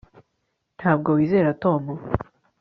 [0.77, 1.83] ntabwo wizera tom